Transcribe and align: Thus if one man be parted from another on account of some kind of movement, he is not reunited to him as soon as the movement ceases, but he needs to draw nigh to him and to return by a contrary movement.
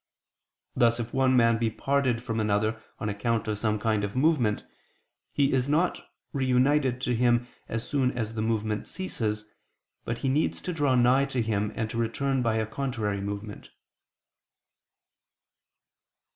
Thus 0.75 0.99
if 0.99 1.13
one 1.13 1.37
man 1.37 1.59
be 1.59 1.69
parted 1.69 2.23
from 2.23 2.39
another 2.39 2.81
on 2.97 3.07
account 3.07 3.47
of 3.47 3.59
some 3.59 3.77
kind 3.77 4.03
of 4.03 4.15
movement, 4.15 4.65
he 5.31 5.53
is 5.53 5.69
not 5.69 6.09
reunited 6.33 6.99
to 7.01 7.13
him 7.13 7.45
as 7.69 7.87
soon 7.87 8.11
as 8.17 8.33
the 8.33 8.41
movement 8.41 8.87
ceases, 8.87 9.45
but 10.03 10.17
he 10.25 10.27
needs 10.27 10.59
to 10.63 10.73
draw 10.73 10.95
nigh 10.95 11.25
to 11.25 11.43
him 11.43 11.71
and 11.75 11.87
to 11.91 11.99
return 11.99 12.41
by 12.41 12.55
a 12.55 12.65
contrary 12.65 13.21
movement. 13.21 13.69